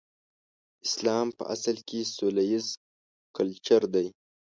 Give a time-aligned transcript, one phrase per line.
[0.87, 2.67] اسلام په اصل کې سوله ييز
[3.37, 4.07] کلچر دی.